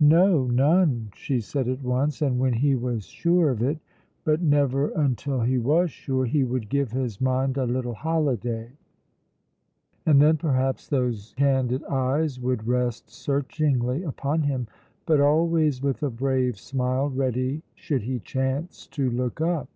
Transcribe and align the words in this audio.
"No, 0.00 0.46
none," 0.46 1.10
she 1.14 1.40
said 1.42 1.68
at 1.68 1.82
once; 1.82 2.22
and 2.22 2.38
when 2.38 2.54
he 2.54 2.74
was 2.74 3.04
sure 3.04 3.50
of 3.50 3.60
it, 3.60 3.76
but 4.24 4.40
never 4.40 4.88
until 4.88 5.42
he 5.42 5.58
was 5.58 5.90
sure, 5.90 6.24
he 6.24 6.42
would 6.42 6.70
give 6.70 6.92
his 6.92 7.20
mind 7.20 7.58
a 7.58 7.66
little 7.66 7.92
holiday; 7.92 8.70
and 10.06 10.22
then, 10.22 10.38
perhaps, 10.38 10.88
those 10.88 11.34
candid 11.36 11.84
eyes 11.84 12.40
would 12.40 12.66
rest 12.66 13.10
searchingly 13.10 14.02
upon 14.02 14.40
him, 14.44 14.68
but 15.04 15.20
always 15.20 15.82
with 15.82 16.02
a 16.02 16.08
brave 16.08 16.58
smile 16.58 17.10
ready 17.10 17.62
should 17.74 18.04
he 18.04 18.20
chance 18.20 18.86
to 18.86 19.10
look 19.10 19.42
up. 19.42 19.68